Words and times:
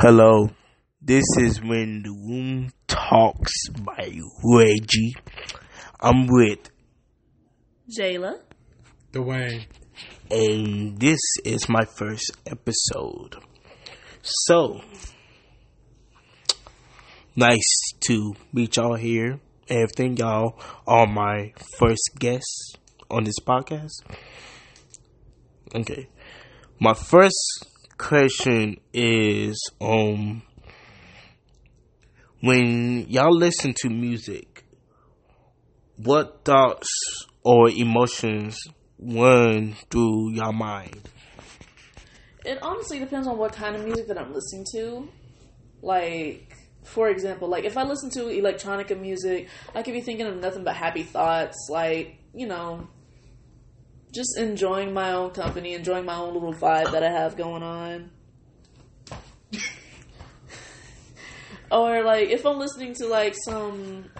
Hello, 0.00 0.48
this 1.02 1.24
is 1.40 1.60
when 1.60 2.04
the 2.04 2.10
room 2.10 2.70
talks 2.86 3.68
by 3.84 4.16
Reggie. 4.44 5.16
I'm 6.00 6.28
with, 6.28 6.70
Jayla. 7.90 8.38
Dwayne. 9.12 9.64
and 10.30 11.00
this 11.00 11.18
is 11.44 11.68
my 11.68 11.84
first 11.84 12.30
episode. 12.46 13.38
So, 14.22 14.82
nice 17.34 17.90
to 18.06 18.36
meet 18.52 18.76
y'all 18.76 18.94
here. 18.94 19.40
Everything 19.68 20.16
y'all 20.16 20.60
are 20.86 21.08
my 21.08 21.52
first 21.76 22.10
guests 22.20 22.74
on 23.10 23.24
this 23.24 23.40
podcast. 23.40 24.04
Okay, 25.74 26.08
my 26.78 26.94
first 26.94 27.66
question 27.98 28.76
is 28.92 29.60
um 29.80 30.42
when 32.40 33.04
y'all 33.08 33.36
listen 33.36 33.74
to 33.78 33.88
music, 33.90 34.64
what 35.96 36.44
thoughts 36.44 36.88
or 37.42 37.68
emotions 37.68 38.58
run 39.00 39.74
through 39.90 40.32
your 40.34 40.52
mind? 40.52 41.08
It 42.44 42.58
honestly 42.62 43.00
depends 43.00 43.26
on 43.26 43.36
what 43.36 43.52
kind 43.52 43.74
of 43.74 43.84
music 43.84 44.06
that 44.08 44.18
I'm 44.18 44.32
listening 44.32 44.64
to. 44.72 45.08
Like, 45.82 46.56
for 46.84 47.08
example, 47.08 47.48
like 47.48 47.64
if 47.64 47.76
I 47.76 47.82
listen 47.82 48.10
to 48.10 48.20
electronica 48.20 48.98
music, 48.98 49.48
I 49.74 49.82
could 49.82 49.94
be 49.94 50.00
thinking 50.00 50.26
of 50.26 50.36
nothing 50.36 50.62
but 50.62 50.76
happy 50.76 51.02
thoughts. 51.02 51.68
Like, 51.68 52.18
you 52.32 52.46
know, 52.46 52.88
just 54.12 54.38
enjoying 54.38 54.92
my 54.92 55.12
own 55.12 55.30
company, 55.30 55.74
enjoying 55.74 56.04
my 56.04 56.16
own 56.16 56.34
little 56.34 56.54
vibe 56.54 56.92
that 56.92 57.02
I 57.02 57.10
have 57.10 57.36
going 57.36 57.62
on. 57.62 58.10
or 61.70 62.02
like 62.02 62.28
if 62.30 62.46
I'm 62.46 62.58
listening 62.58 62.94
to 62.94 63.06
like 63.06 63.34
some 63.44 64.10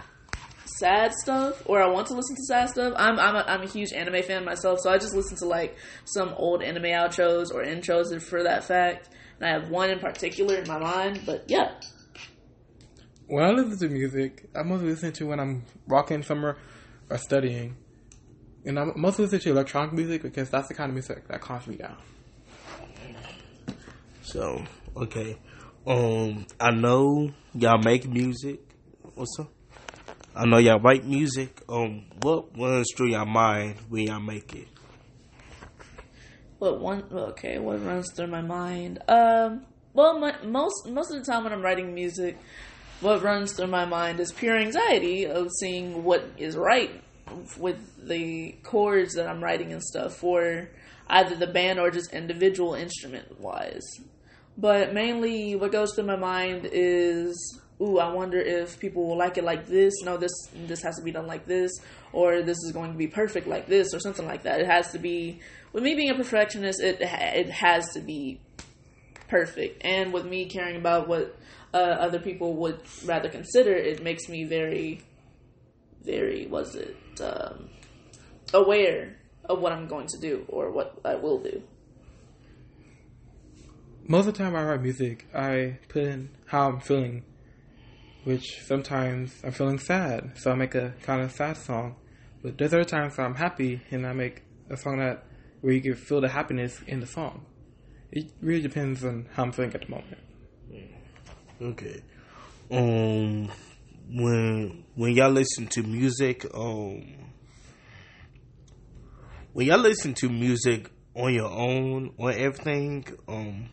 sad 0.79 1.13
stuff 1.13 1.61
or 1.65 1.81
I 1.81 1.87
want 1.87 2.07
to 2.07 2.13
listen 2.13 2.35
to 2.35 2.43
sad 2.43 2.69
stuff, 2.69 2.93
I'm 2.95 3.19
I'm 3.19 3.35
a, 3.35 3.43
I'm 3.47 3.61
a 3.63 3.67
huge 3.67 3.91
anime 3.93 4.23
fan 4.23 4.45
myself, 4.45 4.79
so 4.79 4.91
I 4.91 4.97
just 4.97 5.15
listen 5.15 5.37
to 5.37 5.45
like 5.45 5.75
some 6.05 6.33
old 6.37 6.61
anime 6.63 6.83
outros 6.83 7.53
or 7.53 7.63
intros 7.63 8.21
for 8.21 8.43
that 8.43 8.63
fact. 8.63 9.09
And 9.39 9.47
I 9.49 9.53
have 9.53 9.69
one 9.69 9.89
in 9.89 9.99
particular 9.99 10.55
in 10.55 10.67
my 10.67 10.79
mind, 10.79 11.21
but 11.25 11.45
yeah. 11.47 11.71
When 13.27 13.43
I 13.43 13.51
listen 13.51 13.77
to 13.87 13.93
music, 13.93 14.49
I 14.55 14.63
mostly 14.63 14.89
listen 14.89 15.11
to 15.13 15.27
when 15.27 15.39
I'm 15.39 15.63
rocking 15.87 16.23
somewhere 16.23 16.57
or 17.09 17.17
studying. 17.17 17.75
And 18.65 18.77
I 18.77 18.85
mostly 18.95 19.25
listen 19.25 19.39
to 19.39 19.51
electronic 19.51 19.93
music 19.93 20.21
because 20.21 20.49
that's 20.49 20.67
the 20.67 20.73
kind 20.73 20.89
of 20.89 20.93
music 20.93 21.27
that 21.27 21.41
calms 21.41 21.67
me 21.67 21.75
down. 21.75 21.97
So, 24.21 24.63
okay. 24.95 25.37
Um, 25.87 26.45
I 26.59 26.71
know 26.71 27.31
y'all 27.53 27.81
make 27.81 28.07
music. 28.07 28.59
What's 29.15 29.39
up? 29.39 29.49
I 30.35 30.45
know 30.45 30.57
y'all 30.57 30.79
write 30.79 31.05
music. 31.05 31.61
Um, 31.67 32.05
what 32.21 32.57
runs 32.57 32.87
through 32.95 33.11
your 33.11 33.25
mind 33.25 33.75
when 33.89 34.07
y'all 34.07 34.19
make 34.19 34.53
it? 34.53 34.67
What 36.59 36.79
one? 36.79 37.05
Okay, 37.11 37.57
what 37.59 37.83
runs 37.83 38.11
through 38.11 38.27
my 38.27 38.41
mind? 38.41 38.99
Um, 39.07 39.65
well, 39.93 40.19
my, 40.19 40.35
most 40.43 40.87
most 40.89 41.11
of 41.11 41.19
the 41.19 41.31
time 41.31 41.45
when 41.45 41.53
I'm 41.53 41.61
writing 41.61 41.93
music, 41.93 42.37
what 42.99 43.23
runs 43.23 43.53
through 43.53 43.67
my 43.67 43.85
mind 43.85 44.19
is 44.19 44.31
pure 44.33 44.57
anxiety 44.57 45.25
of 45.25 45.49
seeing 45.59 46.03
what 46.03 46.23
is 46.37 46.57
right 46.57 47.01
with 47.57 48.07
the 48.07 48.55
chords 48.63 49.15
that 49.15 49.27
I'm 49.27 49.43
writing 49.43 49.73
and 49.73 49.83
stuff 49.83 50.15
for 50.15 50.69
either 51.07 51.35
the 51.35 51.47
band 51.47 51.79
or 51.79 51.91
just 51.91 52.13
individual 52.13 52.73
instrument 52.73 53.39
wise. 53.39 53.85
But 54.57 54.93
mainly, 54.93 55.55
what 55.55 55.71
goes 55.71 55.95
through 55.95 56.05
my 56.05 56.17
mind 56.17 56.67
is, 56.71 57.59
ooh, 57.81 57.97
I 57.97 58.11
wonder 58.13 58.39
if 58.39 58.79
people 58.79 59.07
will 59.07 59.17
like 59.17 59.37
it 59.37 59.43
like 59.43 59.67
this. 59.67 59.93
No, 60.03 60.17
this 60.17 60.31
this 60.67 60.81
has 60.83 60.97
to 60.97 61.03
be 61.03 61.11
done 61.11 61.27
like 61.27 61.45
this, 61.45 61.71
or 62.11 62.41
this 62.41 62.57
is 62.65 62.71
going 62.73 62.91
to 62.91 62.97
be 62.97 63.07
perfect 63.07 63.47
like 63.47 63.67
this, 63.67 63.93
or 63.93 63.99
something 63.99 64.25
like 64.25 64.43
that. 64.43 64.59
It 64.59 64.67
has 64.67 64.91
to 64.91 64.99
be. 64.99 65.39
With 65.71 65.83
me 65.83 65.95
being 65.95 66.09
a 66.09 66.15
perfectionist, 66.15 66.81
it 66.81 66.97
it 67.01 67.49
has 67.49 67.93
to 67.93 68.01
be 68.01 68.39
perfect, 69.29 69.85
and 69.85 70.11
with 70.11 70.25
me 70.25 70.45
caring 70.45 70.75
about 70.75 71.07
what 71.07 71.37
uh, 71.73 71.77
other 71.77 72.19
people 72.19 72.55
would 72.55 72.81
rather 73.05 73.29
consider, 73.29 73.73
it 73.73 74.03
makes 74.03 74.27
me 74.27 74.43
very, 74.43 75.01
very 76.03 76.47
was 76.47 76.75
it 76.75 76.95
um, 77.21 77.69
aware 78.53 79.15
of 79.45 79.59
what 79.59 79.71
I'm 79.71 79.87
going 79.87 80.07
to 80.07 80.17
do 80.17 80.45
or 80.47 80.71
what 80.71 80.99
I 81.03 81.15
will 81.15 81.39
do. 81.39 81.61
Most 84.07 84.27
of 84.27 84.33
the 84.33 84.43
time 84.43 84.55
I 84.55 84.63
write 84.63 84.81
music, 84.81 85.27
I 85.35 85.77
put 85.87 86.03
in 86.03 86.29
how 86.47 86.69
I'm 86.69 86.79
feeling, 86.79 87.23
which 88.23 88.59
sometimes 88.65 89.39
I'm 89.43 89.51
feeling 89.51 89.77
sad, 89.77 90.31
so 90.35 90.51
I 90.51 90.55
make 90.55 90.73
a 90.73 90.93
kind 91.03 91.21
of 91.21 91.31
sad 91.31 91.57
song. 91.57 91.95
But 92.41 92.57
there's 92.57 92.73
other 92.73 92.85
times 92.85 93.19
I'm 93.19 93.35
happy 93.35 93.81
and 93.91 94.07
I 94.07 94.13
make 94.13 94.43
a 94.69 94.77
song 94.77 94.97
that 94.99 95.25
where 95.61 95.73
you 95.73 95.81
can 95.81 95.95
feel 95.95 96.21
the 96.21 96.29
happiness 96.29 96.81
in 96.87 97.01
the 97.01 97.07
song. 97.07 97.45
It 98.11 98.31
really 98.41 98.61
depends 98.61 99.03
on 99.03 99.27
how 99.33 99.43
I'm 99.43 99.51
feeling 99.51 99.73
at 99.73 99.81
the 99.81 99.89
moment. 99.89 100.17
Okay. 101.61 102.01
Um, 102.71 103.51
when 104.09 104.83
when 104.95 105.13
y'all 105.15 105.29
listen 105.31 105.67
to 105.67 105.83
music, 105.83 106.45
um, 106.53 107.15
when 109.53 109.67
y'all 109.67 109.77
listen 109.77 110.13
to 110.15 110.29
music 110.29 110.89
on 111.15 111.33
your 111.33 111.49
own 111.49 112.13
on 112.17 112.33
everything, 112.33 113.05
um, 113.27 113.69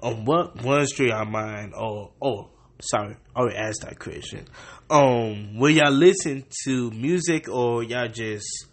on 0.00 0.24
what 0.24 0.62
runs 0.64 0.92
through 0.94 1.08
your 1.08 1.24
mind? 1.24 1.74
Oh, 1.74 2.12
oh, 2.22 2.50
sorry, 2.80 3.16
I 3.34 3.40
already 3.40 3.56
asked 3.56 3.82
that 3.82 3.98
question. 3.98 4.46
Um, 4.90 5.58
when 5.58 5.76
y'all 5.76 5.90
listen 5.90 6.44
to 6.64 6.90
music 6.90 7.48
or 7.48 7.82
y'all 7.82 8.08
just 8.08 8.66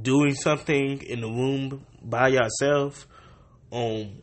doing 0.00 0.34
something 0.34 1.02
in 1.02 1.20
the 1.20 1.28
room 1.28 1.84
by 2.02 2.28
yourself, 2.28 3.06
um, 3.72 4.22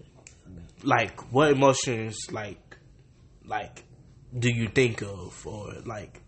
like 0.83 1.31
what 1.33 1.51
emotions 1.51 2.17
like 2.31 2.59
like 3.45 3.83
do 4.37 4.49
you 4.49 4.67
think 4.67 5.01
of 5.01 5.45
or 5.45 5.73
like 5.85 6.21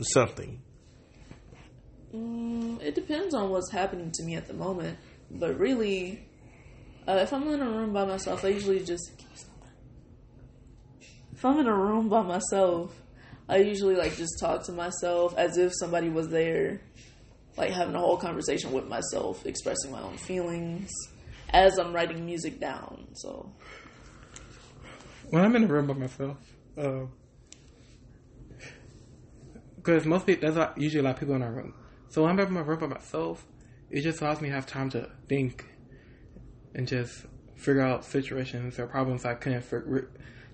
something 0.00 0.60
Mm, 2.14 2.82
it 2.82 2.94
depends 2.94 3.34
on 3.34 3.50
what's 3.50 3.70
happening 3.70 4.10
to 4.12 4.22
me 4.22 4.34
at 4.36 4.46
the 4.46 4.52
moment, 4.52 4.98
but 5.30 5.58
really, 5.58 6.26
uh, 7.08 7.20
if 7.22 7.32
I'm 7.32 7.48
in 7.48 7.62
a 7.62 7.70
room 7.70 7.92
by 7.92 8.04
myself, 8.04 8.44
I 8.44 8.48
usually 8.48 8.84
just. 8.84 9.10
If 11.32 11.44
I'm 11.44 11.58
in 11.58 11.66
a 11.66 11.74
room 11.74 12.08
by 12.08 12.22
myself, 12.22 12.94
I 13.48 13.56
usually 13.56 13.96
like 13.96 14.14
just 14.16 14.38
talk 14.38 14.64
to 14.64 14.72
myself 14.72 15.34
as 15.38 15.56
if 15.56 15.72
somebody 15.74 16.10
was 16.10 16.28
there, 16.28 16.82
like 17.56 17.70
having 17.70 17.94
a 17.94 17.98
whole 17.98 18.18
conversation 18.18 18.72
with 18.72 18.86
myself, 18.86 19.46
expressing 19.46 19.90
my 19.90 20.02
own 20.02 20.18
feelings 20.18 20.90
as 21.48 21.78
I'm 21.78 21.94
writing 21.94 22.26
music 22.26 22.60
down. 22.60 23.08
So 23.14 23.50
When 25.30 25.42
I'm 25.42 25.56
in 25.56 25.64
a 25.64 25.66
room 25.66 25.86
by 25.86 25.94
myself, 25.94 26.36
Uh, 26.76 27.06
because 29.76 30.06
most 30.06 30.26
people, 30.26 30.42
there's 30.42 30.56
not 30.56 30.78
usually 30.80 31.00
a 31.00 31.02
lot 31.02 31.14
of 31.14 31.20
people 31.20 31.34
in 31.34 31.42
our 31.42 31.50
room. 31.50 31.74
So 32.08 32.22
when 32.22 32.30
I'm 32.30 32.38
in 32.38 32.52
my 32.52 32.60
room 32.60 32.78
by 32.80 32.86
myself, 32.86 33.44
it 33.90 34.02
just 34.02 34.20
allows 34.20 34.40
me 34.40 34.48
to 34.48 34.54
have 34.54 34.66
time 34.66 34.90
to 34.90 35.10
think 35.28 35.66
and 36.74 36.86
just 36.86 37.26
figure 37.56 37.82
out 37.82 38.04
situations 38.04 38.78
or 38.78 38.86
problems 38.86 39.24
I 39.24 39.34
couldn't 39.34 39.62
fig- 39.62 40.06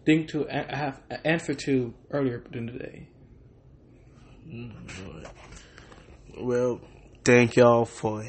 think 0.04 0.28
to 0.30 0.42
a- 0.48 0.74
have 0.74 1.00
an 1.10 1.20
answer 1.24 1.54
to 1.54 1.94
earlier 2.10 2.42
in 2.52 2.66
the 2.66 2.72
day. 2.72 3.08
Mm-hmm. 4.48 5.24
well 6.46 6.80
thank 7.22 7.56
y'all 7.56 7.84
for 7.84 8.24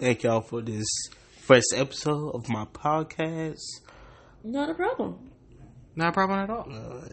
thank 0.00 0.24
y'all 0.24 0.40
for 0.40 0.60
this 0.60 0.86
first 1.40 1.72
episode 1.76 2.30
of 2.30 2.48
my 2.48 2.64
podcast 2.64 3.60
not 4.42 4.70
a 4.70 4.74
problem. 4.74 5.30
Not 5.96 6.08
a 6.08 6.12
problem 6.12 6.38
at 6.40 6.50
all. 6.50 6.66
uh, 6.70 7.08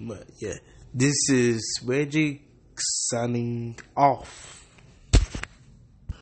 but 0.00 0.24
yeah 0.40 0.54
this 0.94 1.16
is 1.30 1.80
reggie 1.84 2.42
signing 2.78 3.78
off 3.96 4.59